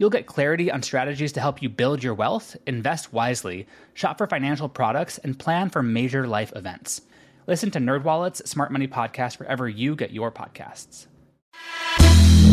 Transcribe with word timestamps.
You'll 0.00 0.08
get 0.08 0.24
clarity 0.24 0.72
on 0.72 0.82
strategies 0.82 1.32
to 1.32 1.40
help 1.42 1.60
you 1.60 1.68
build 1.68 2.02
your 2.02 2.14
wealth, 2.14 2.56
invest 2.66 3.12
wisely, 3.12 3.66
shop 3.92 4.16
for 4.16 4.26
financial 4.26 4.66
products, 4.66 5.18
and 5.18 5.38
plan 5.38 5.68
for 5.68 5.82
major 5.82 6.26
life 6.26 6.54
events. 6.56 7.02
Listen 7.46 7.70
to 7.72 7.80
NerdWallet's 7.80 8.48
Smart 8.48 8.72
Money 8.72 8.88
Podcast 8.88 9.38
wherever 9.38 9.68
you 9.68 9.94
get 9.94 10.10
your 10.10 10.32
podcasts. 10.32 11.06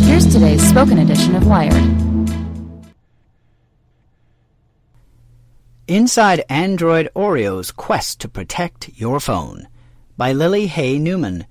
Here's 0.03 0.27
today's 0.27 0.61
spoken 0.61 0.97
edition 0.97 1.38
of 1.38 1.47
Wired. 1.47 1.73
Inside 5.88 6.43
Android 6.49 7.08
Oreo's 7.16 7.71
Quest 7.71 8.19
to 8.19 8.27
Protect 8.27 8.89
Your 8.95 9.21
Phone 9.21 9.69
by 10.17 10.33
Lily 10.33 10.67
Hay 10.67 10.99
Newman. 10.99 11.45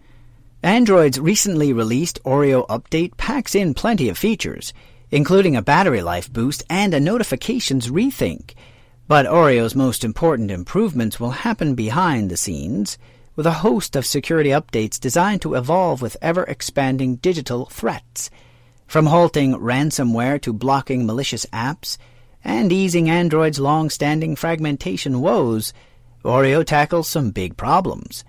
Android's 0.62 1.18
recently 1.18 1.72
released 1.72 2.22
Oreo 2.22 2.66
update 2.66 3.16
packs 3.16 3.54
in 3.54 3.72
plenty 3.72 4.10
of 4.10 4.18
features 4.18 4.74
including 5.10 5.56
a 5.56 5.62
battery 5.62 6.02
life 6.02 6.32
boost 6.32 6.62
and 6.68 6.92
a 6.94 7.00
notifications 7.00 7.88
rethink. 7.88 8.54
But 9.08 9.26
Oreo's 9.26 9.74
most 9.74 10.04
important 10.04 10.50
improvements 10.50 11.20
will 11.20 11.30
happen 11.30 11.74
behind 11.74 12.30
the 12.30 12.36
scenes, 12.36 12.98
with 13.36 13.46
a 13.46 13.62
host 13.62 13.94
of 13.94 14.06
security 14.06 14.50
updates 14.50 14.98
designed 14.98 15.42
to 15.42 15.54
evolve 15.54 16.02
with 16.02 16.16
ever 16.20 16.44
expanding 16.44 17.16
digital 17.16 17.66
threats. 17.66 18.30
From 18.86 19.06
halting 19.06 19.54
ransomware 19.54 20.40
to 20.42 20.52
blocking 20.52 21.06
malicious 21.06 21.46
apps, 21.46 21.98
and 22.42 22.72
easing 22.72 23.10
Android's 23.10 23.58
long 23.58 23.90
standing 23.90 24.36
fragmentation 24.36 25.20
woes, 25.20 25.72
Oreo 26.24 26.64
tackles 26.64 27.08
some 27.08 27.30
big 27.30 27.56
problems. 27.56 28.24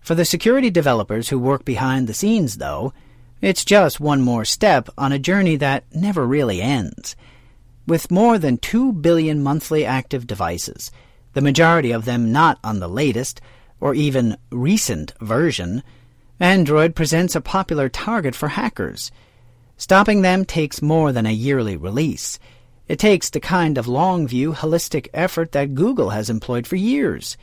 For 0.00 0.14
the 0.14 0.24
security 0.24 0.70
developers 0.70 1.28
who 1.28 1.38
work 1.38 1.64
behind 1.64 2.06
the 2.06 2.14
scenes, 2.14 2.58
though, 2.58 2.92
it's 3.46 3.64
just 3.64 4.00
one 4.00 4.22
more 4.22 4.44
step 4.44 4.88
on 4.96 5.12
a 5.12 5.18
journey 5.18 5.56
that 5.56 5.84
never 5.92 6.26
really 6.26 6.62
ends. 6.62 7.14
With 7.86 8.10
more 8.10 8.38
than 8.38 8.56
2 8.56 8.92
billion 8.92 9.42
monthly 9.42 9.84
active 9.84 10.26
devices, 10.26 10.90
the 11.34 11.42
majority 11.42 11.92
of 11.92 12.06
them 12.06 12.32
not 12.32 12.58
on 12.64 12.80
the 12.80 12.88
latest 12.88 13.40
or 13.80 13.94
even 13.94 14.38
recent 14.50 15.12
version, 15.20 15.82
Android 16.40 16.94
presents 16.94 17.36
a 17.36 17.40
popular 17.40 17.88
target 17.88 18.34
for 18.34 18.48
hackers. 18.48 19.12
Stopping 19.76 20.22
them 20.22 20.44
takes 20.44 20.80
more 20.80 21.12
than 21.12 21.26
a 21.26 21.32
yearly 21.32 21.76
release. 21.76 22.38
It 22.88 22.98
takes 22.98 23.28
the 23.28 23.40
kind 23.40 23.76
of 23.76 23.86
long 23.86 24.26
view, 24.26 24.52
holistic 24.52 25.08
effort 25.12 25.52
that 25.52 25.74
Google 25.74 26.10
has 26.10 26.30
employed 26.30 26.66
for 26.66 26.76
years. 26.76 27.36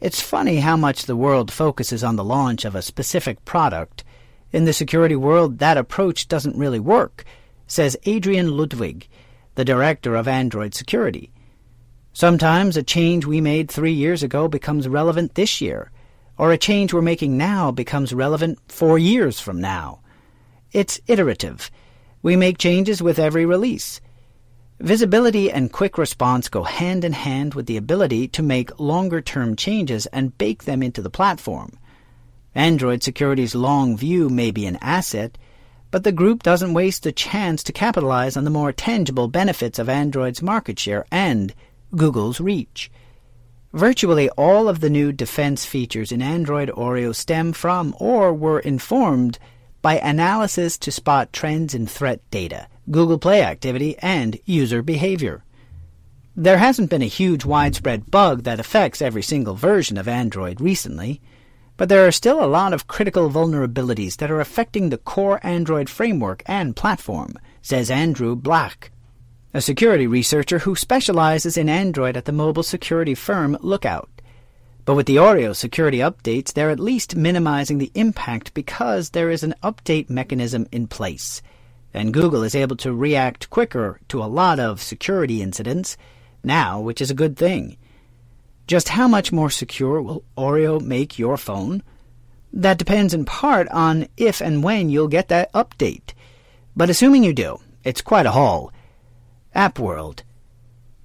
It's 0.00 0.20
funny 0.20 0.56
how 0.56 0.76
much 0.76 1.04
the 1.04 1.16
world 1.16 1.52
focuses 1.52 2.02
on 2.04 2.16
the 2.16 2.24
launch 2.24 2.64
of 2.64 2.74
a 2.74 2.82
specific 2.82 3.44
product 3.44 4.04
in 4.52 4.64
the 4.64 4.72
security 4.72 5.16
world, 5.16 5.58
that 5.58 5.76
approach 5.76 6.28
doesn't 6.28 6.56
really 6.56 6.80
work, 6.80 7.24
says 7.66 7.96
Adrian 8.04 8.56
Ludwig, 8.56 9.08
the 9.54 9.64
director 9.64 10.14
of 10.14 10.28
Android 10.28 10.74
Security. 10.74 11.32
Sometimes 12.12 12.76
a 12.76 12.82
change 12.82 13.24
we 13.24 13.40
made 13.40 13.70
three 13.70 13.92
years 13.92 14.22
ago 14.22 14.46
becomes 14.46 14.86
relevant 14.86 15.34
this 15.34 15.60
year, 15.60 15.90
or 16.36 16.52
a 16.52 16.58
change 16.58 16.92
we're 16.92 17.02
making 17.02 17.38
now 17.38 17.70
becomes 17.70 18.12
relevant 18.12 18.58
four 18.68 18.98
years 18.98 19.40
from 19.40 19.60
now. 19.60 20.00
It's 20.72 21.00
iterative. 21.06 21.70
We 22.22 22.36
make 22.36 22.58
changes 22.58 23.02
with 23.02 23.18
every 23.18 23.46
release. 23.46 24.00
Visibility 24.78 25.50
and 25.50 25.72
quick 25.72 25.96
response 25.96 26.48
go 26.48 26.64
hand 26.64 27.04
in 27.04 27.12
hand 27.12 27.54
with 27.54 27.66
the 27.66 27.76
ability 27.76 28.28
to 28.28 28.42
make 28.42 28.80
longer 28.80 29.20
term 29.20 29.54
changes 29.54 30.06
and 30.06 30.36
bake 30.38 30.64
them 30.64 30.82
into 30.82 31.00
the 31.00 31.10
platform. 31.10 31.78
Android 32.54 33.02
Security's 33.02 33.54
long 33.54 33.96
view 33.96 34.28
may 34.28 34.50
be 34.50 34.66
an 34.66 34.78
asset, 34.80 35.38
but 35.90 36.04
the 36.04 36.12
group 36.12 36.42
doesn't 36.42 36.74
waste 36.74 37.06
a 37.06 37.12
chance 37.12 37.62
to 37.62 37.72
capitalize 37.72 38.36
on 38.36 38.44
the 38.44 38.50
more 38.50 38.72
tangible 38.72 39.28
benefits 39.28 39.78
of 39.78 39.88
Android's 39.88 40.42
market 40.42 40.78
share 40.78 41.04
and 41.10 41.54
Google's 41.96 42.40
reach. 42.40 42.90
Virtually 43.72 44.28
all 44.30 44.68
of 44.68 44.80
the 44.80 44.90
new 44.90 45.12
defense 45.12 45.64
features 45.64 46.12
in 46.12 46.20
Android 46.20 46.68
Oreo 46.70 47.14
stem 47.14 47.52
from 47.52 47.94
or 47.98 48.32
were 48.32 48.60
informed 48.60 49.38
by 49.80 49.98
analysis 49.98 50.76
to 50.78 50.92
spot 50.92 51.32
trends 51.32 51.74
in 51.74 51.86
threat 51.86 52.20
data, 52.30 52.68
Google 52.90 53.18
Play 53.18 53.42
activity, 53.42 53.96
and 53.98 54.38
user 54.44 54.82
behavior. 54.82 55.42
There 56.36 56.58
hasn't 56.58 56.90
been 56.90 57.02
a 57.02 57.06
huge 57.06 57.44
widespread 57.44 58.10
bug 58.10 58.44
that 58.44 58.60
affects 58.60 59.02
every 59.02 59.22
single 59.22 59.54
version 59.54 59.98
of 59.98 60.08
Android 60.08 60.60
recently. 60.60 61.20
But 61.82 61.88
there 61.88 62.06
are 62.06 62.12
still 62.12 62.44
a 62.44 62.46
lot 62.46 62.72
of 62.72 62.86
critical 62.86 63.28
vulnerabilities 63.28 64.18
that 64.18 64.30
are 64.30 64.38
affecting 64.38 64.90
the 64.90 64.98
core 64.98 65.40
Android 65.42 65.90
framework 65.90 66.44
and 66.46 66.76
platform, 66.76 67.34
says 67.60 67.90
Andrew 67.90 68.36
Black, 68.36 68.92
a 69.52 69.60
security 69.60 70.06
researcher 70.06 70.60
who 70.60 70.76
specializes 70.76 71.56
in 71.56 71.68
Android 71.68 72.16
at 72.16 72.24
the 72.24 72.30
mobile 72.30 72.62
security 72.62 73.16
firm 73.16 73.58
Lookout. 73.62 74.08
But 74.84 74.94
with 74.94 75.06
the 75.06 75.16
Oreo 75.16 75.56
security 75.56 75.98
updates, 75.98 76.52
they're 76.52 76.70
at 76.70 76.78
least 76.78 77.16
minimizing 77.16 77.78
the 77.78 77.90
impact 77.96 78.54
because 78.54 79.10
there 79.10 79.32
is 79.32 79.42
an 79.42 79.56
update 79.60 80.08
mechanism 80.08 80.68
in 80.70 80.86
place. 80.86 81.42
And 81.92 82.14
Google 82.14 82.44
is 82.44 82.54
able 82.54 82.76
to 82.76 82.94
react 82.94 83.50
quicker 83.50 83.98
to 84.06 84.22
a 84.22 84.30
lot 84.30 84.60
of 84.60 84.80
security 84.80 85.42
incidents 85.42 85.96
now, 86.44 86.80
which 86.80 87.00
is 87.00 87.10
a 87.10 87.14
good 87.14 87.36
thing. 87.36 87.76
Just 88.66 88.90
how 88.90 89.08
much 89.08 89.32
more 89.32 89.50
secure 89.50 90.00
will 90.00 90.24
Oreo 90.36 90.80
make 90.80 91.18
your 91.18 91.36
phone? 91.36 91.82
That 92.52 92.78
depends 92.78 93.14
in 93.14 93.24
part 93.24 93.68
on 93.68 94.08
if 94.16 94.40
and 94.40 94.62
when 94.62 94.90
you'll 94.90 95.08
get 95.08 95.28
that 95.28 95.52
update. 95.52 96.12
But 96.76 96.90
assuming 96.90 97.24
you 97.24 97.32
do, 97.32 97.58
it's 97.84 98.00
quite 98.00 98.26
a 98.26 98.30
haul. 98.30 98.72
App 99.54 99.78
World. 99.78 100.22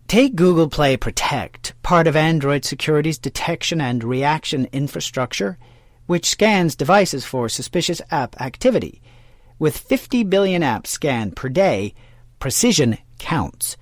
Take 0.07 0.35
Google 0.35 0.69
Play 0.69 0.95
Protect, 0.95 1.73
part 1.83 2.07
of 2.07 2.15
Android 2.15 2.63
Security's 2.63 3.17
detection 3.17 3.81
and 3.81 4.03
reaction 4.03 4.69
infrastructure, 4.71 5.57
which 6.05 6.29
scans 6.29 6.75
devices 6.75 7.25
for 7.25 7.49
suspicious 7.49 8.01
app 8.09 8.39
activity. 8.39 9.01
With 9.59 9.77
50 9.77 10.23
billion 10.23 10.61
apps 10.61 10.87
scanned 10.87 11.35
per 11.35 11.49
day, 11.49 11.93
precision 12.39 12.97
counts. 13.19 13.75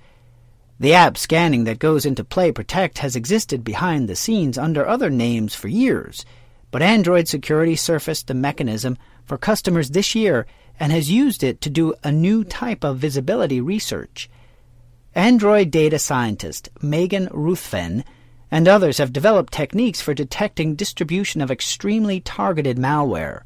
The 0.78 0.92
app 0.92 1.16
scanning 1.16 1.64
that 1.64 1.78
goes 1.78 2.04
into 2.04 2.22
Play 2.22 2.52
Protect 2.52 2.98
has 2.98 3.16
existed 3.16 3.64
behind 3.64 4.08
the 4.08 4.16
scenes 4.16 4.58
under 4.58 4.86
other 4.86 5.08
names 5.08 5.54
for 5.54 5.68
years, 5.68 6.26
but 6.70 6.82
Android 6.82 7.28
Security 7.28 7.76
surfaced 7.76 8.26
the 8.26 8.34
mechanism 8.34 8.98
for 9.24 9.38
customers 9.38 9.90
this 9.90 10.14
year 10.14 10.46
and 10.78 10.92
has 10.92 11.10
used 11.10 11.42
it 11.42 11.62
to 11.62 11.70
do 11.70 11.94
a 12.04 12.12
new 12.12 12.44
type 12.44 12.84
of 12.84 12.98
visibility 12.98 13.58
research. 13.58 14.28
Android 15.14 15.70
data 15.70 15.98
scientist 15.98 16.68
Megan 16.82 17.28
Ruthven 17.32 18.04
and 18.50 18.68
others 18.68 18.98
have 18.98 19.14
developed 19.14 19.54
techniques 19.54 20.02
for 20.02 20.12
detecting 20.12 20.74
distribution 20.74 21.40
of 21.40 21.50
extremely 21.50 22.20
targeted 22.20 22.76
malware, 22.76 23.44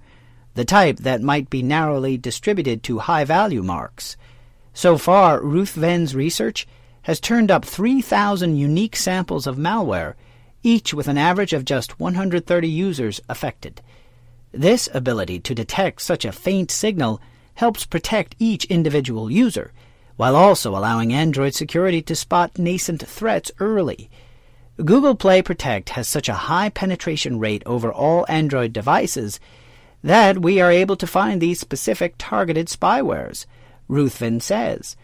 the 0.54 0.64
type 0.64 0.96
that 0.98 1.22
might 1.22 1.48
be 1.48 1.62
narrowly 1.62 2.18
distributed 2.18 2.82
to 2.82 2.98
high 2.98 3.22
value 3.22 3.62
marks. 3.62 4.16
So 4.74 4.98
far, 4.98 5.40
Ruthven's 5.40 6.12
research 6.12 6.66
has 7.02 7.20
turned 7.20 7.50
up 7.50 7.64
3,000 7.64 8.56
unique 8.56 8.96
samples 8.96 9.46
of 9.46 9.56
malware, 9.56 10.14
each 10.62 10.92
with 10.92 11.08
an 11.08 11.16
average 11.16 11.52
of 11.52 11.64
just 11.64 11.98
130 11.98 12.68
users 12.68 13.20
affected. 13.28 13.80
This 14.52 14.88
ability 14.92 15.40
to 15.40 15.54
detect 15.54 16.02
such 16.02 16.24
a 16.24 16.32
faint 16.32 16.70
signal 16.70 17.20
helps 17.54 17.86
protect 17.86 18.36
each 18.38 18.64
individual 18.66 19.30
user, 19.30 19.72
while 20.16 20.36
also 20.36 20.76
allowing 20.76 21.12
Android 21.12 21.54
security 21.54 22.02
to 22.02 22.14
spot 22.14 22.58
nascent 22.58 23.06
threats 23.06 23.50
early. 23.58 24.10
Google 24.76 25.14
Play 25.14 25.42
Protect 25.42 25.90
has 25.90 26.08
such 26.08 26.28
a 26.28 26.34
high 26.48 26.68
penetration 26.68 27.38
rate 27.38 27.62
over 27.66 27.92
all 27.92 28.26
Android 28.28 28.72
devices 28.72 29.40
that 30.02 30.38
we 30.38 30.60
are 30.60 30.70
able 30.70 30.96
to 30.96 31.06
find 31.06 31.40
these 31.40 31.60
specific 31.60 32.14
targeted 32.18 32.68
spywares, 32.68 33.46
Ruthven 33.88 34.40
says. 34.40 34.96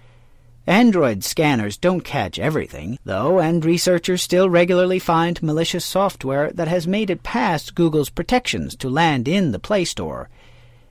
Android 0.69 1.23
scanners 1.23 1.77
don't 1.77 2.01
catch 2.01 2.41
everything, 2.41 2.99
though, 3.05 3.39
and 3.39 3.65
researchers 3.65 4.21
still 4.21 4.51
regularly 4.51 4.99
find 4.99 5.41
malicious 5.41 5.85
software 5.85 6.51
that 6.51 6.67
has 6.67 6.89
made 6.89 7.09
it 7.09 7.23
past 7.23 7.77
Google's 7.77 8.11
protections 8.11 8.75
to 8.77 8.91
land 8.91 9.29
in 9.29 9.53
the 9.53 9.61
Play 9.61 9.85
Store. 9.85 10.29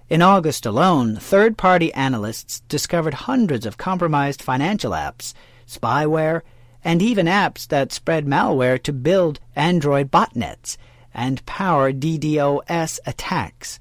In 0.10 0.22
August 0.22 0.66
alone, 0.66 1.18
third 1.18 1.57
party 1.57 1.94
analysts 1.94 2.62
discovered 2.69 3.16
hundreds 3.25 3.66
of 3.66 3.77
compromised 3.77 4.42
financial 4.42 4.94
apps, 4.94 5.33
spyware, 5.68 6.42
and 6.81 7.01
even 7.01 7.25
apps 7.25 7.68
that 7.68 7.92
spread 7.92 8.25
malware 8.25 8.81
to 8.83 8.94
build 8.94 9.42
Android 9.57 10.10
botnets 10.10 10.78
and 11.13 11.45
power 11.45 11.92
DDoS 11.92 13.00
attacks. 13.06 13.80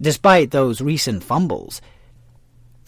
Despite 0.00 0.50
those 0.50 0.82
recent 0.82 1.24
fumbles, 1.24 1.80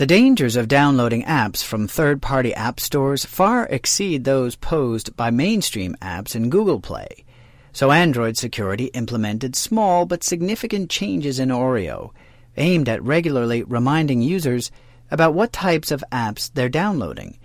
the 0.00 0.06
dangers 0.06 0.56
of 0.56 0.66
downloading 0.66 1.22
apps 1.24 1.62
from 1.62 1.86
third 1.86 2.22
party 2.22 2.54
app 2.54 2.80
stores 2.80 3.26
far 3.26 3.66
exceed 3.66 4.24
those 4.24 4.56
posed 4.56 5.14
by 5.14 5.30
mainstream 5.30 5.94
apps 6.00 6.34
in 6.34 6.48
Google 6.48 6.80
Play. 6.80 7.26
So 7.74 7.90
Android 7.90 8.38
security 8.38 8.86
implemented 8.94 9.54
small 9.54 10.06
but 10.06 10.24
significant 10.24 10.88
changes 10.88 11.38
in 11.38 11.50
Oreo, 11.50 12.12
aimed 12.56 12.88
at 12.88 13.02
regularly 13.02 13.62
reminding 13.62 14.22
users 14.22 14.70
about 15.10 15.34
what 15.34 15.52
types 15.52 15.90
of 15.90 16.02
apps 16.10 16.50
they're 16.54 16.70
downloading. 16.70 17.38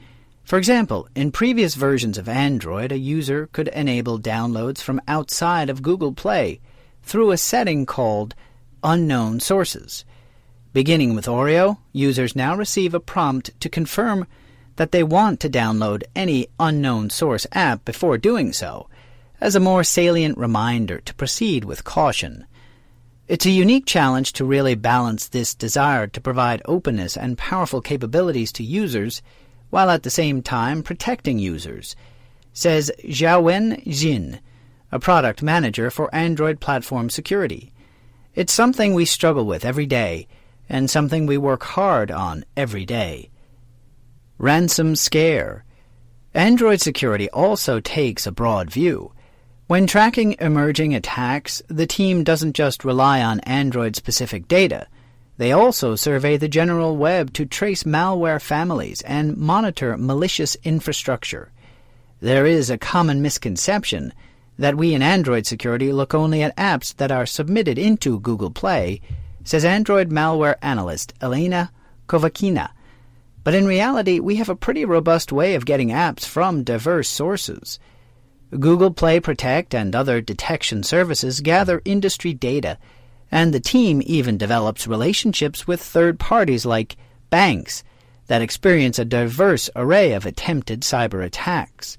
For 0.46 0.57
example, 0.57 1.10
in 1.13 1.34
previous 1.34 1.75
versions 1.75 2.18
of 2.18 2.30
Android, 2.30 2.94
a 2.94 2.98
user 2.98 3.50
could 3.52 3.68
enable 3.68 4.18
downloads 4.18 4.78
from 4.80 5.02
outside 5.10 5.69
of 5.69 5.81
Google 5.81 6.13
Play 6.13 6.62
through 7.04 7.31
a 7.31 7.38
setting 7.38 7.86
called 7.86 8.34
Unknown 8.81 9.42
Sources. 9.42 10.06
Beginning 10.75 11.16
with 11.16 11.25
Oreo, 11.27 11.77
users 11.94 12.36
now 12.36 12.54
receive 12.54 12.94
a 12.94 13.00
prompt 13.00 13.57
to 13.62 13.69
confirm 13.69 14.27
that 14.75 14.92
they 14.92 15.04
want 15.04 15.39
to 15.39 15.50
download 15.50 16.04
any 16.13 16.48
unknown 16.60 17.10
source 17.10 17.48
app 17.54 17.86
before 17.86 18.18
doing 18.18 18.51
so, 18.51 18.89
as 19.39 19.56
a 19.56 19.62
more 19.62 19.86
salient 19.86 20.38
reminder 20.38 21.00
to 21.00 21.13
proceed 21.13 21.63
with 21.63 21.86
caution. 21.86 22.45
It's 23.30 23.45
a 23.45 23.51
unique 23.51 23.86
challenge 23.86 24.33
to 24.33 24.44
really 24.44 24.75
balance 24.75 25.30
this 25.30 25.56
desire 25.56 26.07
to 26.07 26.19
provide 26.19 26.62
openness 26.66 27.16
and 27.16 27.38
powerful 27.38 27.80
capabilities 27.80 28.51
to 28.51 28.62
users 28.62 29.21
while 29.69 29.89
at 29.89 30.04
the 30.04 30.10
same 30.10 30.42
time 30.42 30.83
protecting 30.83 31.39
users, 31.39 31.95
says 32.51 32.92
Xiaowen 33.01 33.81
Xin, 33.88 34.39
a 34.92 35.00
product 35.00 35.42
manager 35.42 35.89
for 35.89 36.13
Android 36.13 36.60
platform 36.60 37.10
security. 37.10 37.71
It's 38.33 38.51
something 38.51 38.94
we 38.94 39.06
struggle 39.06 39.45
with 39.45 39.63
every 39.63 39.86
day 39.86 40.28
and 40.70 40.90
something 40.90 41.26
we 41.26 41.38
work 41.38 41.64
hard 41.64 42.12
on 42.12 42.46
every 42.56 42.86
day. 42.86 43.30
Ransom 44.38 44.96
Scare 44.96 45.64
Android 46.34 46.82
security 46.82 47.30
also 47.30 47.80
takes 47.80 48.28
a 48.28 48.32
broad 48.32 48.70
view. 48.70 49.14
When 49.68 49.88
tracking 49.88 50.36
emerging 50.40 50.94
attacks, 50.94 51.62
the 51.70 51.88
team 51.88 52.24
doesn't 52.24 52.54
just 52.54 52.84
rely 52.84 53.24
on 53.24 53.40
Android 53.42 53.96
specific 53.96 54.48
data. 54.48 54.88
They 55.38 55.52
also 55.52 55.96
survey 55.96 56.38
the 56.38 56.48
general 56.48 56.98
web 56.98 57.34
to 57.34 57.46
trace 57.46 57.84
malware 57.84 58.42
families 58.42 59.02
and 59.02 59.38
monitor 59.38 59.98
malicious 59.98 60.56
infrastructure. 60.64 61.52
There 62.20 62.46
is 62.46 62.70
a 62.70 62.78
common 62.78 63.22
misconception 63.22 64.14
that 64.58 64.76
we 64.76 64.94
in 64.94 65.02
Android 65.02 65.46
security 65.46 65.92
look 65.92 66.14
only 66.14 66.44
at 66.44 66.56
apps 66.58 66.96
that 66.98 67.12
are 67.12 67.26
submitted 67.26 67.78
into 67.78 68.20
Google 68.20 68.52
Play 68.52 69.02
says 69.45 69.63
Android 69.63 70.09
malware 70.09 70.57
analyst 70.62 71.13
Elena 71.21 71.71
Kovakina. 72.07 72.71
But 73.45 73.53
in 73.53 73.68
reality, 73.68 74.19
we 74.19 74.36
have 74.38 74.50
a 74.50 74.56
pretty 74.56 74.83
robust 74.83 75.31
way 75.31 75.56
of 75.56 75.65
getting 75.65 75.89
apps 75.89 76.25
from 76.25 76.63
diverse 76.63 77.07
sources. 77.07 77.80
Google 78.59 78.92
Play 78.92 79.19
Protect 79.19 79.74
and 79.74 79.95
other 79.95 80.19
detection 80.19 80.81
services 80.83 81.42
gather 81.42 81.81
industry 81.86 82.33
data, 82.33 82.77
and 83.31 83.53
the 83.53 83.59
team 83.59 84.01
even 84.06 84.38
develops 84.38 84.88
relationships 84.88 85.68
with 85.68 85.81
third 85.81 86.19
parties 86.19 86.65
like 86.65 86.97
banks 87.30 87.83
that 88.27 88.42
experience 88.42 88.97
a 88.97 89.06
diverse 89.06 89.69
array 89.75 90.13
of 90.13 90.25
attempted 90.25 90.81
cyber 90.81 91.24
attacks. 91.24 91.97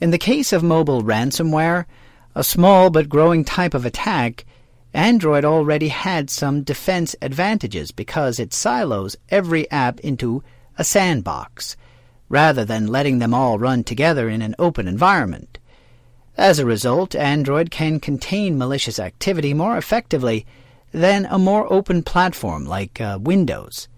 In 0.00 0.10
the 0.10 0.18
case 0.18 0.52
of 0.52 0.62
mobile 0.62 1.02
ransomware, 1.02 1.86
a 2.34 2.44
small 2.44 2.90
but 2.90 3.08
growing 3.08 3.44
type 3.44 3.74
of 3.74 3.84
attack, 3.84 4.44
Android 4.92 5.44
already 5.44 5.88
had 5.88 6.30
some 6.30 6.62
defense 6.62 7.14
advantages 7.22 7.92
because 7.92 8.40
it 8.40 8.52
silos 8.52 9.16
every 9.28 9.70
app 9.70 10.00
into 10.00 10.42
a 10.78 10.84
sandbox, 10.84 11.76
rather 12.28 12.64
than 12.64 12.86
letting 12.86 13.18
them 13.18 13.32
all 13.32 13.58
run 13.58 13.84
together 13.84 14.28
in 14.28 14.42
an 14.42 14.54
open 14.58 14.88
environment. 14.88 15.58
As 16.36 16.58
a 16.58 16.66
result, 16.66 17.14
Android 17.14 17.70
can 17.70 18.00
contain 18.00 18.58
malicious 18.58 18.98
activity 18.98 19.54
more 19.54 19.76
effectively 19.76 20.46
than 20.92 21.26
a 21.26 21.38
more 21.38 21.72
open 21.72 22.02
platform 22.02 22.64
like 22.64 23.00
uh, 23.00 23.18
Windows. 23.20 23.88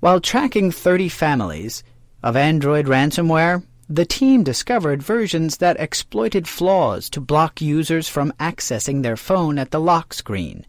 While 0.00 0.20
tracking 0.20 0.72
30 0.72 1.08
families 1.08 1.84
of 2.22 2.36
Android 2.36 2.86
ransomware, 2.86 3.62
the 3.90 4.04
team 4.04 4.42
discovered 4.42 5.02
versions 5.02 5.56
that 5.56 5.80
exploited 5.80 6.46
flaws 6.46 7.08
to 7.08 7.22
block 7.22 7.62
users 7.62 8.06
from 8.06 8.32
accessing 8.32 9.02
their 9.02 9.16
phone 9.16 9.58
at 9.58 9.70
the 9.70 9.80
lock 9.80 10.12
screen 10.12 10.66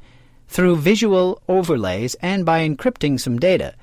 through 0.48 0.78
visual 0.78 1.42
overlays 1.50 2.16
and 2.22 2.46
by 2.46 2.68
encrypting 2.68 3.20
some 3.20 3.38
data. 3.38 3.76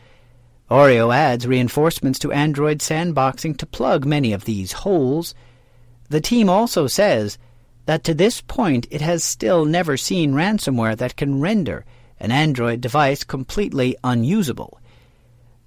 Oreo 0.71 1.15
adds 1.15 1.47
reinforcements 1.47 2.19
to 2.19 2.33
Android 2.33 2.79
sandboxing 2.79 3.59
to 3.59 3.67
plug 3.67 4.07
many 4.07 4.33
of 4.33 4.47
these 4.47 4.73
holes. 4.73 5.35
The 6.09 6.23
team 6.23 6.49
also 6.49 6.87
says 6.87 7.37
that 7.85 8.05
to 8.05 8.15
this 8.15 8.41
point 8.41 8.87
it 8.91 9.03
has 9.03 9.23
still 9.23 9.67
never 9.67 9.99
seen 9.99 10.33
ransomware 10.33 10.97
that 10.97 11.17
can 11.17 11.41
render 11.41 11.85
an 12.19 12.33
Android 12.33 12.81
device 12.81 13.23
completely 13.23 13.97
unusable. 14.03 14.81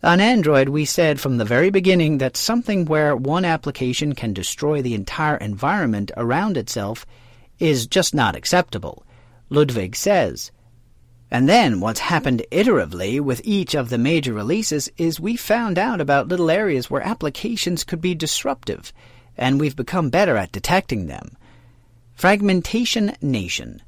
On 0.01 0.22
Android, 0.22 0.69
we 0.69 0.86
said 0.86 1.19
from 1.19 1.38
the 1.38 1.46
very 1.46 1.69
beginning 1.69 2.19
that 2.19 2.38
something 2.38 2.86
where 2.86 3.18
one 3.18 3.44
application 3.44 4.16
can 4.16 4.31
destroy 4.31 4.81
the 4.81 4.94
entire 4.94 5.36
environment 5.36 6.10
around 6.15 6.56
itself 6.56 7.06
is 7.60 7.86
just 7.86 8.15
not 8.15 8.34
acceptable, 8.34 9.06
Ludwig 9.50 9.98
says. 9.98 10.51
And 11.29 11.50
then 11.50 11.82
what's 11.82 12.00
happened 12.00 12.44
iteratively 12.50 13.20
with 13.20 13.41
each 13.44 13.75
of 13.75 13.89
the 13.89 13.98
major 13.98 14.32
releases 14.34 14.89
is 14.98 15.20
we 15.20 15.36
found 15.36 15.77
out 15.77 16.00
about 16.00 16.29
little 16.29 16.50
areas 16.50 16.89
where 16.89 17.06
applications 17.06 17.84
could 17.84 18.00
be 18.00 18.15
disruptive, 18.15 18.94
and 19.38 19.60
we've 19.60 19.75
become 19.75 20.10
better 20.10 20.38
at 20.38 20.53
detecting 20.53 21.08
them. 21.08 21.36
Fragmentation 22.15 23.18
Nation 23.22 23.82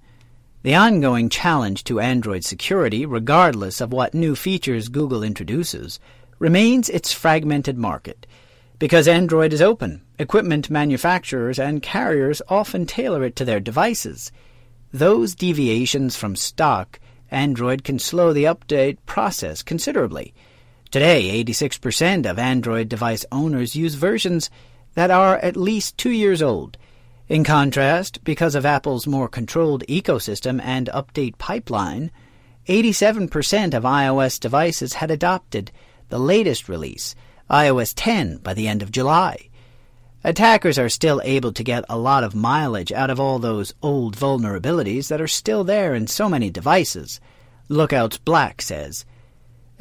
the 0.64 0.76
ongoing 0.76 1.28
challenge 1.28 1.84
to 1.86 2.00
Android 2.00 2.44
security, 2.44 3.06
regardless 3.06 3.82
of 3.82 3.92
what 3.92 4.14
new 4.14 4.36
features 4.36 4.90
Google 4.90 5.24
introduces, 5.24 6.00
remains 6.38 6.90
its 6.90 7.12
fragmented 7.12 7.78
market. 7.78 8.28
Because 8.78 9.08
Android 9.08 9.54
is 9.54 9.62
open, 9.62 10.02
equipment 10.20 10.70
manufacturers 10.70 11.58
and 11.58 11.82
carriers 11.82 12.42
often 12.48 12.86
tailor 12.86 13.24
it 13.24 13.36
to 13.38 13.46
their 13.46 13.60
devices. 13.60 14.32
Those 14.92 15.36
deviations 15.36 16.16
from 16.16 16.36
stock 16.36 17.00
Android 17.32 17.84
can 17.84 17.98
slow 17.98 18.34
the 18.34 18.44
update 18.44 18.98
process 19.06 19.64
considerably. 19.64 20.34
Today, 20.92 21.44
86% 21.44 22.30
of 22.30 22.38
Android 22.38 22.90
device 22.90 23.26
owners 23.32 23.76
use 23.76 23.96
versions 23.96 24.50
that 24.94 25.10
are 25.10 25.38
at 25.38 25.56
least 25.56 25.98
two 25.98 26.12
years 26.12 26.42
old, 26.42 26.78
in 27.28 27.44
contrast, 27.44 28.24
because 28.24 28.56
of 28.56 28.66
Apple's 28.66 29.08
more 29.08 29.28
controlled 29.28 29.86
ecosystem 29.88 30.62
and 30.64 30.90
update 30.94 31.38
pipeline, 31.38 32.12
87% 32.68 33.74
of 33.74 33.84
iOS 33.84 34.40
devices 34.40 34.94
had 34.94 35.10
adopted 35.10 35.72
the 36.10 36.20
latest 36.20 36.70
release, 36.70 37.16
iOS 37.50 37.94
10, 37.96 38.38
by 38.38 38.54
the 38.54 38.68
end 38.68 38.82
of 38.82 38.92
July. 38.92 39.50
Attackers 40.24 40.78
are 40.78 40.90
still 40.90 41.20
able 41.24 41.52
to 41.54 41.64
get 41.64 41.84
a 41.90 41.98
lot 41.98 42.24
of 42.24 42.36
mileage 42.36 42.92
out 42.92 43.10
of 43.10 43.20
all 43.20 43.40
those 43.40 43.74
old 43.82 44.16
vulnerabilities 44.16 45.08
that 45.08 45.22
are 45.22 45.28
still 45.28 45.64
there 45.64 45.96
in 45.96 46.06
so 46.06 46.30
many 46.30 46.52
devices, 46.52 47.20
Lookouts 47.70 48.18
Black 48.18 48.62
says. 48.62 49.06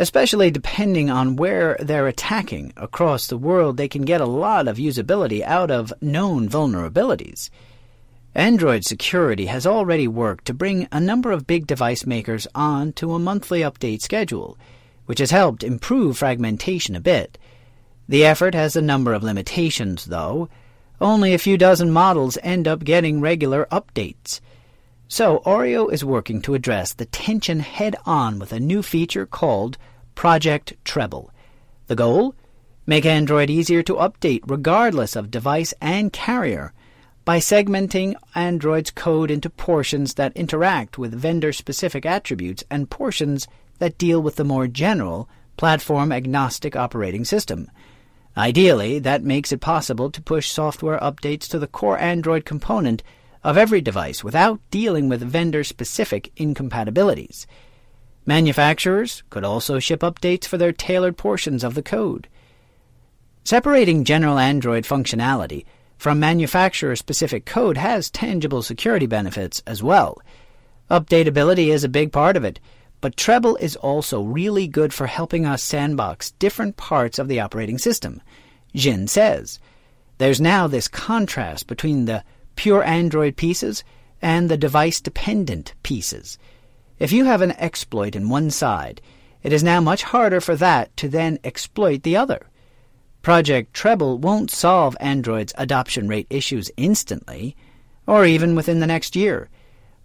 Especially 0.00 0.50
depending 0.50 1.10
on 1.10 1.36
where 1.36 1.76
they're 1.78 2.06
attacking 2.06 2.72
across 2.74 3.26
the 3.26 3.36
world, 3.36 3.76
they 3.76 3.86
can 3.86 4.06
get 4.06 4.22
a 4.22 4.24
lot 4.24 4.66
of 4.66 4.78
usability 4.78 5.42
out 5.42 5.70
of 5.70 5.92
known 6.00 6.48
vulnerabilities. 6.48 7.50
Android 8.34 8.82
security 8.82 9.44
has 9.44 9.66
already 9.66 10.08
worked 10.08 10.46
to 10.46 10.54
bring 10.54 10.88
a 10.90 10.98
number 10.98 11.30
of 11.30 11.46
big 11.46 11.66
device 11.66 12.06
makers 12.06 12.46
on 12.54 12.94
to 12.94 13.12
a 13.12 13.18
monthly 13.18 13.60
update 13.60 14.00
schedule, 14.00 14.56
which 15.04 15.18
has 15.18 15.32
helped 15.32 15.62
improve 15.62 16.16
fragmentation 16.16 16.96
a 16.96 17.00
bit. 17.00 17.36
The 18.08 18.24
effort 18.24 18.54
has 18.54 18.76
a 18.76 18.80
number 18.80 19.12
of 19.12 19.22
limitations, 19.22 20.06
though. 20.06 20.48
Only 20.98 21.34
a 21.34 21.38
few 21.38 21.58
dozen 21.58 21.90
models 21.90 22.38
end 22.42 22.66
up 22.66 22.84
getting 22.84 23.20
regular 23.20 23.66
updates. 23.70 24.40
So 25.12 25.40
Oreo 25.40 25.92
is 25.92 26.04
working 26.04 26.40
to 26.42 26.54
address 26.54 26.92
the 26.92 27.04
tension 27.04 27.58
head 27.58 27.96
on 28.06 28.38
with 28.38 28.52
a 28.52 28.60
new 28.60 28.80
feature 28.80 29.26
called 29.26 29.76
Project 30.14 30.74
Treble. 30.84 31.32
The 31.88 31.96
goal? 31.96 32.36
Make 32.86 33.04
Android 33.04 33.50
easier 33.50 33.82
to 33.82 33.94
update 33.94 34.42
regardless 34.46 35.16
of 35.16 35.32
device 35.32 35.74
and 35.80 36.12
carrier 36.12 36.72
by 37.24 37.38
segmenting 37.38 38.14
Android's 38.36 38.92
code 38.92 39.32
into 39.32 39.50
portions 39.50 40.14
that 40.14 40.36
interact 40.36 40.96
with 40.96 41.12
vendor 41.12 41.52
specific 41.52 42.06
attributes 42.06 42.62
and 42.70 42.88
portions 42.88 43.48
that 43.80 43.98
deal 43.98 44.22
with 44.22 44.36
the 44.36 44.44
more 44.44 44.68
general 44.68 45.28
platform 45.56 46.12
agnostic 46.12 46.76
operating 46.76 47.24
system. 47.24 47.68
Ideally, 48.36 49.00
that 49.00 49.24
makes 49.24 49.50
it 49.50 49.60
possible 49.60 50.08
to 50.12 50.22
push 50.22 50.52
software 50.52 51.00
updates 51.00 51.48
to 51.48 51.58
the 51.58 51.66
core 51.66 51.98
Android 51.98 52.44
component 52.44 53.02
of 53.42 53.56
every 53.56 53.80
device 53.80 54.22
without 54.22 54.60
dealing 54.70 55.08
with 55.08 55.22
vendor 55.22 55.64
specific 55.64 56.30
incompatibilities. 56.36 57.46
Manufacturers 58.26 59.22
could 59.30 59.44
also 59.44 59.78
ship 59.78 60.00
updates 60.00 60.44
for 60.44 60.58
their 60.58 60.72
tailored 60.72 61.16
portions 61.16 61.64
of 61.64 61.74
the 61.74 61.82
code. 61.82 62.28
Separating 63.44 64.04
general 64.04 64.38
Android 64.38 64.84
functionality 64.84 65.64
from 65.96 66.20
manufacturer 66.20 66.96
specific 66.96 67.44
code 67.44 67.76
has 67.76 68.10
tangible 68.10 68.62
security 68.62 69.06
benefits 69.06 69.62
as 69.66 69.82
well. 69.82 70.20
Updatability 70.90 71.68
is 71.68 71.84
a 71.84 71.88
big 71.88 72.12
part 72.12 72.36
of 72.36 72.44
it, 72.44 72.60
but 73.00 73.16
Treble 73.16 73.56
is 73.56 73.76
also 73.76 74.22
really 74.22 74.66
good 74.66 74.92
for 74.92 75.06
helping 75.06 75.46
us 75.46 75.62
sandbox 75.62 76.32
different 76.32 76.76
parts 76.76 77.18
of 77.18 77.28
the 77.28 77.40
operating 77.40 77.78
system. 77.78 78.20
Xin 78.74 79.08
says, 79.08 79.58
There's 80.18 80.40
now 80.40 80.66
this 80.66 80.88
contrast 80.88 81.66
between 81.66 82.04
the 82.04 82.22
pure 82.56 82.82
Android 82.82 83.36
pieces 83.36 83.84
and 84.22 84.50
the 84.50 84.56
device 84.56 85.00
dependent 85.00 85.74
pieces. 85.82 86.38
If 86.98 87.12
you 87.12 87.24
have 87.24 87.40
an 87.40 87.52
exploit 87.52 88.14
in 88.14 88.28
one 88.28 88.50
side, 88.50 89.00
it 89.42 89.52
is 89.52 89.62
now 89.62 89.80
much 89.80 90.02
harder 90.02 90.40
for 90.40 90.54
that 90.56 90.94
to 90.98 91.08
then 91.08 91.38
exploit 91.42 92.02
the 92.02 92.16
other. 92.16 92.46
Project 93.22 93.74
Treble 93.74 94.18
won't 94.18 94.50
solve 94.50 94.96
Android's 95.00 95.54
adoption 95.56 96.08
rate 96.08 96.26
issues 96.30 96.70
instantly, 96.76 97.56
or 98.06 98.24
even 98.24 98.54
within 98.54 98.80
the 98.80 98.86
next 98.86 99.14
year. 99.14 99.48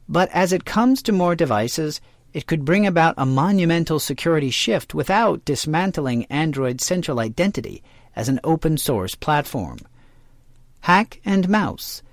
But 0.07 0.29
as 0.31 0.53
it 0.53 0.65
comes 0.65 1.01
to 1.03 1.11
more 1.11 1.35
devices, 1.35 1.99
it 2.33 2.47
could 2.47 2.65
bring 2.65 2.85
about 2.85 3.15
a 3.17 3.25
monumental 3.25 3.99
security 3.99 4.49
shift 4.49 4.93
without 4.93 5.45
dismantling 5.45 6.25
Android's 6.25 6.85
central 6.85 7.19
identity 7.19 7.81
as 8.15 8.29
an 8.29 8.39
open 8.43 8.77
source 8.77 9.15
platform. 9.15 9.79
Hack 10.81 11.19
and 11.25 11.47
Mouse. 11.49 12.03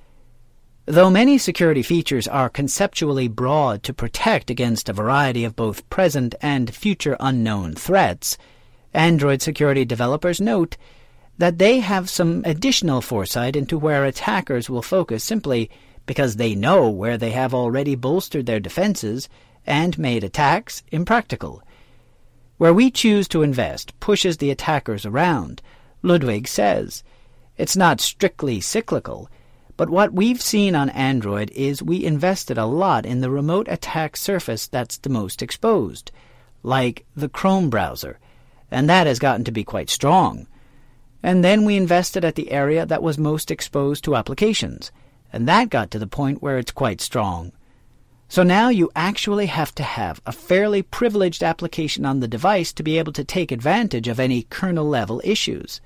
Though 0.86 1.10
many 1.10 1.38
security 1.38 1.82
features 1.82 2.26
are 2.26 2.48
conceptually 2.48 3.28
broad 3.28 3.84
to 3.84 3.94
protect 3.94 4.50
against 4.50 4.88
a 4.88 4.92
variety 4.92 5.44
of 5.44 5.54
both 5.54 5.88
present 5.88 6.34
and 6.42 6.74
future 6.74 7.16
unknown 7.20 7.74
threats, 7.74 8.36
Android 8.92 9.42
security 9.42 9.84
developers 9.84 10.40
note 10.40 10.76
that 11.38 11.58
they 11.58 11.78
have 11.78 12.10
some 12.10 12.42
additional 12.44 13.00
foresight 13.00 13.54
into 13.54 13.78
where 13.78 14.04
attackers 14.04 14.68
will 14.68 14.82
focus 14.82 15.22
simply 15.22 15.70
because 16.04 16.34
they 16.34 16.56
know 16.56 16.90
where 16.90 17.16
they 17.16 17.30
have 17.30 17.54
already 17.54 17.94
bolstered 17.94 18.46
their 18.46 18.58
defenses 18.58 19.28
and 19.64 19.96
made 20.00 20.24
attacks 20.24 20.82
impractical. 20.90 21.62
Where 22.58 22.74
we 22.74 22.90
choose 22.90 23.28
to 23.28 23.42
invest 23.42 23.98
pushes 24.00 24.38
the 24.38 24.50
attackers 24.50 25.06
around, 25.06 25.62
Ludwig 26.02 26.48
says. 26.48 27.04
It's 27.56 27.76
not 27.76 28.00
strictly 28.00 28.60
cyclical, 28.60 29.30
but 29.82 29.90
what 29.90 30.12
we've 30.12 30.40
seen 30.40 30.76
on 30.76 30.90
Android 30.90 31.50
is 31.56 31.82
we 31.82 32.04
invested 32.04 32.56
a 32.56 32.66
lot 32.66 33.04
in 33.04 33.20
the 33.20 33.28
remote 33.28 33.66
attack 33.68 34.16
surface 34.16 34.68
that's 34.68 34.98
the 34.98 35.10
most 35.10 35.42
exposed, 35.42 36.12
like 36.62 37.04
the 37.16 37.28
Chrome 37.28 37.68
browser 37.68 38.20
and 38.70 38.88
that 38.88 39.08
has 39.08 39.18
gotten 39.18 39.42
to 39.44 39.50
be 39.50 39.64
quite 39.64 39.90
strong. 39.90 40.46
And 41.20 41.42
then 41.42 41.64
we 41.64 41.76
invested 41.76 42.24
at 42.24 42.36
the 42.36 42.52
area 42.52 42.86
that 42.86 43.02
was 43.02 43.18
most 43.18 43.50
exposed 43.50 44.04
to 44.04 44.14
applications, 44.14 44.92
and 45.32 45.48
that 45.48 45.68
got 45.68 45.90
to 45.90 45.98
the 45.98 46.06
point 46.06 46.40
where 46.40 46.58
it's 46.58 46.70
quite 46.70 47.00
strong. 47.00 47.50
So 48.28 48.44
now 48.44 48.68
you 48.68 48.88
actually 48.94 49.46
have 49.46 49.74
to 49.74 49.82
have 49.82 50.22
a 50.24 50.30
fairly 50.30 50.82
privileged 50.82 51.42
application 51.42 52.06
on 52.06 52.20
the 52.20 52.28
device 52.28 52.72
to 52.74 52.84
be 52.84 52.98
able 52.98 53.14
to 53.14 53.24
take 53.24 53.50
advantage 53.50 54.06
of 54.06 54.20
any 54.20 54.44
kernel 54.44 54.88
level 54.88 55.20
issues. 55.24 55.80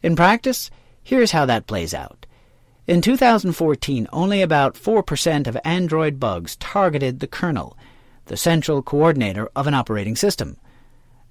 In 0.00 0.14
practice, 0.14 0.70
here's 1.02 1.32
how 1.32 1.44
that 1.46 1.66
plays 1.66 1.92
out. 1.92 2.25
In 2.86 3.00
2014, 3.00 4.06
only 4.12 4.42
about 4.42 4.74
4% 4.74 5.46
of 5.48 5.58
Android 5.64 6.20
bugs 6.20 6.54
targeted 6.54 7.18
the 7.18 7.26
kernel, 7.26 7.76
the 8.26 8.36
central 8.36 8.80
coordinator 8.80 9.48
of 9.56 9.66
an 9.66 9.74
operating 9.74 10.14
system. 10.14 10.56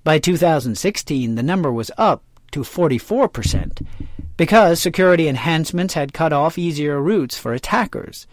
By 0.04 0.20
2016, 0.20 1.36
the 1.36 1.44
number 1.44 1.72
was 1.72 1.92
up 1.98 2.24
to 2.52 2.60
44% 2.60 3.88
because 4.36 4.82
security 4.82 5.30
enhancements 5.30 5.94
had 5.94 6.12
cut 6.12 6.34
off 6.34 6.58
easier 6.58 7.02
routes 7.02 7.38
for 7.38 7.54
attackers. 7.54 8.28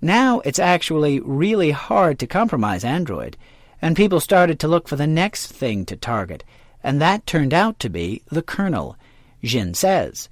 Now 0.00 0.38
it's 0.40 0.60
actually 0.60 1.18
really 1.18 1.72
hard 1.72 2.20
to 2.20 2.26
compromise 2.28 2.84
Android, 2.84 3.36
and 3.82 3.96
people 3.96 4.20
started 4.20 4.60
to 4.60 4.68
look 4.68 4.86
for 4.86 4.94
the 4.94 5.08
next 5.08 5.48
thing 5.48 5.84
to 5.86 5.96
target, 5.96 6.44
and 6.84 7.00
that 7.00 7.26
turned 7.26 7.52
out 7.52 7.80
to 7.80 7.88
be 7.88 8.22
the 8.30 8.42
kernel, 8.42 8.96
Xin 9.42 9.74
says. 9.74 10.28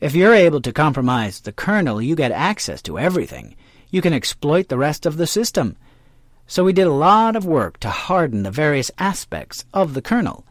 If 0.00 0.14
you're 0.14 0.34
able 0.34 0.60
to 0.60 0.72
compromise 0.72 1.40
the 1.40 1.52
kernel, 1.52 2.00
you 2.00 2.14
get 2.14 2.32
access 2.32 2.82
to 2.82 2.98
everything. 2.98 3.56
You 3.90 4.00
can 4.00 4.12
exploit 4.12 4.68
the 4.68 4.78
rest 4.78 5.06
of 5.06 5.16
the 5.16 5.26
system 5.26 5.76
so 6.50 6.64
we 6.64 6.72
did 6.72 6.86
a 6.86 6.92
lot 6.92 7.36
of 7.36 7.44
work 7.44 7.78
to 7.78 7.90
harden 7.90 8.42
the 8.42 8.50
various 8.50 8.90
aspects 8.98 9.66
of 9.74 9.92
the 9.92 10.00
kernel. 10.00 10.46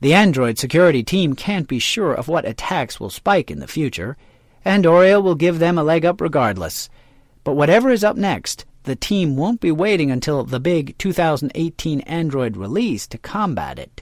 The 0.00 0.14
Android 0.14 0.58
security 0.58 1.04
team 1.04 1.36
can't 1.36 1.68
be 1.68 1.78
sure 1.78 2.14
of 2.14 2.28
what 2.28 2.48
attacks 2.48 2.98
will 2.98 3.10
spike 3.10 3.50
in 3.50 3.60
the 3.60 3.68
future, 3.68 4.16
and 4.64 4.84
Oreo 4.84 5.22
will 5.22 5.34
give 5.34 5.58
them 5.58 5.76
a 5.76 5.84
leg 5.84 6.06
up 6.06 6.20
regardless. 6.20 6.88
But 7.44 7.54
whatever 7.54 7.90
is 7.90 8.02
up 8.02 8.16
next, 8.16 8.64
the 8.84 8.96
team 8.96 9.36
won't 9.36 9.60
be 9.60 9.70
waiting 9.70 10.10
until 10.10 10.44
the 10.44 10.58
big 10.58 10.96
2018 10.96 12.00
Android 12.00 12.56
release 12.56 13.06
to 13.08 13.18
combat 13.18 13.78
it. 13.78 14.01